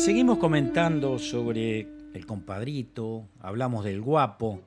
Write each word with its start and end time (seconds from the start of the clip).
seguimos 0.00 0.38
comentando 0.38 1.18
sobre 1.18 1.86
el 2.14 2.24
compadrito, 2.24 3.28
hablamos 3.38 3.84
del 3.84 4.00
guapo. 4.00 4.62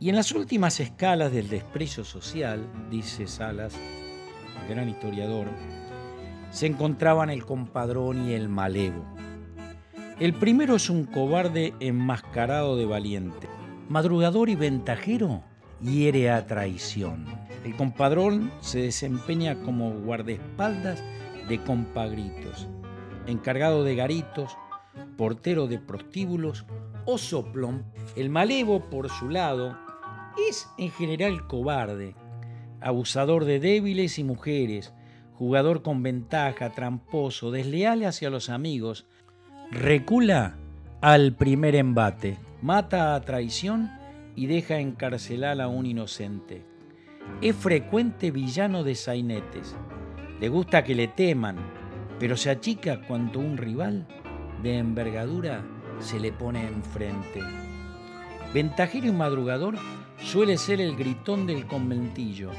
Y 0.00 0.08
en 0.08 0.16
las 0.16 0.32
últimas 0.32 0.80
escalas 0.80 1.30
del 1.30 1.50
desprecio 1.50 2.04
social, 2.04 2.66
dice 2.90 3.26
Salas, 3.26 3.74
gran 4.66 4.88
historiador, 4.88 5.46
se 6.50 6.66
encontraban 6.66 7.28
el 7.28 7.44
compadrón 7.44 8.26
y 8.26 8.32
el 8.32 8.48
malevo. 8.48 9.04
El 10.18 10.32
primero 10.32 10.76
es 10.76 10.88
un 10.88 11.04
cobarde 11.04 11.74
enmascarado 11.80 12.78
de 12.78 12.86
valiente. 12.86 13.46
Madrugador 13.90 14.48
y 14.48 14.54
ventajero 14.54 15.42
hiere 15.82 16.30
a 16.30 16.46
traición. 16.46 17.26
El 17.62 17.76
compadrón 17.76 18.50
se 18.60 18.80
desempeña 18.80 19.54
como 19.56 19.90
guardaespaldas 19.90 21.02
de 21.46 21.62
compagritos, 21.62 22.68
encargado 23.26 23.84
de 23.84 23.96
garitos, 23.96 24.56
portero 25.16 25.66
de 25.66 25.78
prostíbulos 25.78 26.66
o 27.04 27.18
soplón. 27.18 27.84
El 28.16 28.30
malevo, 28.30 28.88
por 28.90 29.10
su 29.10 29.28
lado, 29.28 29.76
es 30.48 30.68
en 30.78 30.90
general 30.90 31.46
cobarde, 31.46 32.14
abusador 32.80 33.44
de 33.44 33.60
débiles 33.60 34.18
y 34.18 34.24
mujeres, 34.24 34.92
jugador 35.34 35.82
con 35.82 36.02
ventaja, 36.02 36.70
tramposo, 36.70 37.50
desleal 37.50 38.04
hacia 38.04 38.30
los 38.30 38.50
amigos, 38.50 39.06
Recula 39.70 40.54
al 41.00 41.32
primer 41.32 41.74
embate, 41.74 42.38
mata 42.62 43.14
a 43.14 43.20
traición 43.22 43.90
y 44.36 44.46
deja 44.46 44.78
encarcelar 44.78 45.60
a 45.60 45.68
un 45.68 45.86
inocente. 45.86 46.64
Es 47.40 47.56
frecuente 47.56 48.30
villano 48.30 48.84
de 48.84 48.94
sainetes. 48.94 49.74
Le 50.38 50.48
gusta 50.48 50.84
que 50.84 50.94
le 50.94 51.08
teman, 51.08 51.56
pero 52.18 52.36
se 52.36 52.50
achica 52.50 53.00
cuando 53.06 53.38
un 53.38 53.56
rival 53.56 54.06
de 54.62 54.78
envergadura 54.78 55.64
se 56.00 56.18
le 56.20 56.32
pone 56.32 56.66
enfrente. 56.66 57.40
Ventajero 58.52 59.06
y 59.06 59.12
madrugador 59.12 59.76
suele 60.18 60.56
ser 60.58 60.80
el 60.80 60.96
gritón 60.96 61.46
del 61.46 61.66
conventillo, 61.66 62.50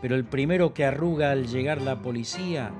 pero 0.00 0.16
el 0.16 0.24
primero 0.24 0.74
que 0.74 0.84
arruga 0.84 1.30
al 1.30 1.46
llegar 1.46 1.80
la 1.80 2.02
policía, 2.02 2.72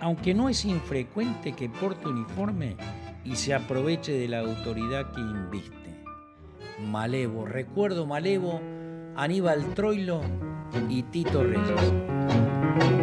aunque 0.00 0.34
no 0.34 0.48
es 0.48 0.64
infrecuente 0.64 1.52
que 1.52 1.68
porte 1.68 2.08
uniforme, 2.08 2.76
y 3.24 3.36
se 3.36 3.54
aproveche 3.54 4.12
de 4.12 4.28
la 4.28 4.40
autoridad 4.40 5.12
que 5.12 5.20
inviste. 5.20 6.02
Malevo, 6.86 7.44
recuerdo 7.44 8.06
Malevo, 8.06 8.60
Aníbal 9.14 9.74
Troilo 9.74 10.22
y 10.88 11.02
Tito 11.02 11.42
Reyes. 11.44 12.99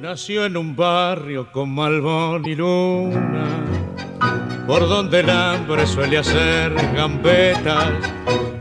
Nació 0.00 0.46
en 0.46 0.56
un 0.56 0.74
barrio 0.74 1.52
con 1.52 1.74
malvón 1.74 2.46
y 2.46 2.54
luna, 2.54 3.66
por 4.66 4.88
donde 4.88 5.20
el 5.20 5.28
hambre 5.28 5.86
suele 5.86 6.16
hacer 6.16 6.72
gambetas, 6.94 7.92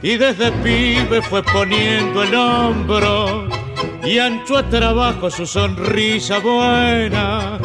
y 0.01 0.17
desde 0.17 0.51
pibe 0.51 1.21
fue 1.21 1.41
poniendo 1.41 2.23
el 2.23 2.35
hombro 2.35 3.47
y 4.03 4.19
ancho 4.19 4.57
a 4.57 4.63
trabajo 4.69 5.29
su 5.29 5.45
sonrisa 5.45 6.39
buena. 6.39 7.57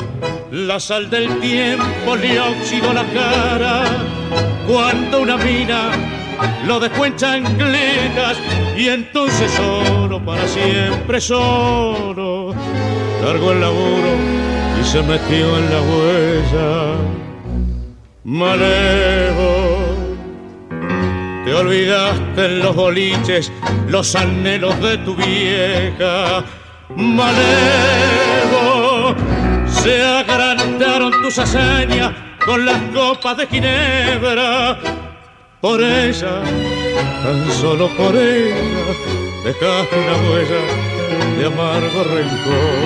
La 0.52 0.78
sal 0.78 1.10
del 1.10 1.40
tiempo 1.40 2.14
le 2.14 2.38
oxidó 2.38 2.92
la 2.92 3.04
cara 3.06 3.82
cuando 4.68 5.22
una 5.22 5.36
mina 5.36 6.13
lo 6.66 6.80
dejó 6.80 7.06
en 7.06 7.16
chancletas 7.16 8.38
y 8.76 8.88
entonces 8.88 9.50
solo, 9.52 10.24
para 10.24 10.46
siempre 10.46 11.20
solo 11.20 12.54
largó 13.24 13.52
el 13.52 13.60
laburo 13.60 14.10
y 14.80 14.84
se 14.84 15.02
metió 15.02 15.56
en 15.58 15.70
la 15.70 15.80
huella. 15.80 16.96
Malevo, 18.24 19.78
te 21.44 21.54
olvidaste 21.54 22.46
en 22.46 22.58
los 22.60 22.74
boliches 22.76 23.52
los 23.88 24.14
anhelos 24.14 24.78
de 24.80 24.98
tu 24.98 25.14
vieja. 25.14 26.44
Malevo, 26.96 28.04
se 29.66 30.02
agrandaron 30.02 31.12
tus 31.22 31.38
hazañas 31.38 32.12
con 32.44 32.64
las 32.66 32.78
copas 32.94 33.36
de 33.38 33.46
Ginebra. 33.46 34.78
Por 35.64 35.80
ella, 35.82 36.42
tan 37.22 37.50
solo 37.52 37.88
por 37.96 38.14
ella, 38.14 38.84
dejaste 39.44 39.96
una 39.96 40.16
huella 40.28 40.62
de 41.38 41.46
amargo 41.46 42.04
rencor. 42.04 42.76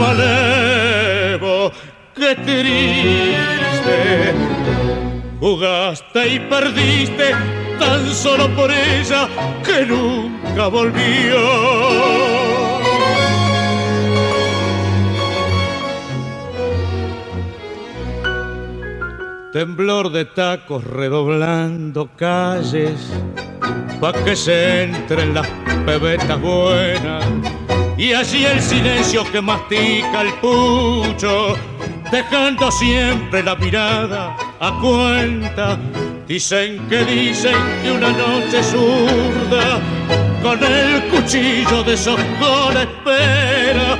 Malevo, 0.00 1.72
qué 2.14 2.34
triste, 2.44 3.96
jugaste 5.40 6.28
y 6.28 6.40
perdiste 6.40 7.34
tan 7.78 8.06
solo 8.12 8.54
por 8.54 8.70
ella 8.70 9.26
que 9.64 9.86
nunca 9.86 10.66
volvió. 10.66 12.23
Temblor 19.54 20.10
de 20.10 20.24
tacos 20.24 20.82
redoblando 20.82 22.10
calles, 22.16 22.98
pa' 24.00 24.12
que 24.24 24.34
se 24.34 24.82
entren 24.82 25.32
las 25.32 25.46
pebetas 25.86 26.40
buenas. 26.40 27.24
Y 27.96 28.14
allí 28.14 28.44
el 28.44 28.60
silencio 28.60 29.22
que 29.30 29.40
mastica 29.40 30.22
el 30.22 30.32
pucho, 30.40 31.54
dejando 32.10 32.68
siempre 32.72 33.44
la 33.44 33.54
mirada 33.54 34.36
a 34.58 34.76
cuenta. 34.80 35.78
Dicen 36.26 36.88
que 36.88 37.04
dicen 37.04 37.54
que 37.84 37.92
una 37.92 38.10
noche 38.10 38.60
zurda, 38.60 39.78
con 40.42 40.58
el 40.64 41.04
cuchillo 41.10 41.84
de 41.84 41.96
la 42.74 42.82
espera, 42.82 43.98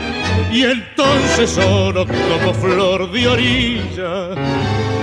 y 0.55 0.63
entonces 0.63 1.51
solo 1.51 2.07
como 2.07 2.55
flor 2.55 3.11
de 3.11 3.27
orilla 3.27 4.29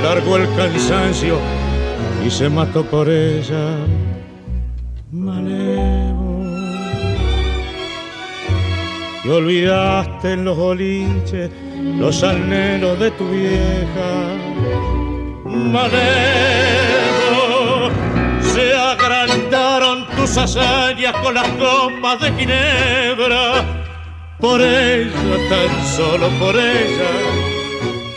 largó 0.02 0.38
el 0.38 0.48
cansancio 0.56 1.38
y 2.26 2.30
se 2.30 2.48
mató 2.48 2.86
por 2.86 3.10
ella. 3.10 3.76
Malevo, 5.12 6.46
y 9.26 9.28
olvidaste 9.28 10.32
en 10.32 10.46
los 10.46 10.56
boliches 10.56 11.52
los 11.98 12.24
anhelos 12.24 12.98
de 12.98 13.12
tu 13.12 13.28
vieja. 13.30 14.38
Malevo, 15.44 15.92
se 18.54 18.74
agrandaron 18.74 20.08
tus 20.16 20.38
hazañas 20.38 21.14
con 21.18 21.34
las 21.34 21.50
copas 21.50 22.22
de 22.22 22.32
Ginebra. 22.40 23.81
Por 24.42 24.60
ella, 24.60 25.38
tan 25.50 25.72
solo 25.96 26.28
por 26.40 26.56
ella 26.56 27.12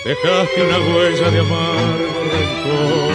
dejaste 0.04 0.62
una 0.62 0.78
huella 0.78 1.30
de 1.30 1.40
amargo 1.40 2.18
rencor. 2.32 3.12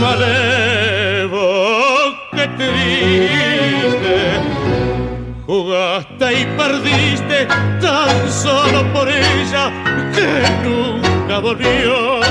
Malevo, 0.00 1.48
qué 2.32 2.46
triste, 2.58 4.16
jugaste 5.46 6.26
y 6.40 6.44
perdiste 6.56 7.38
tan 7.80 8.18
solo 8.28 8.92
por 8.92 9.08
ella 9.08 9.64
que 10.12 10.28
nunca 10.68 11.38
volvió 11.38 12.21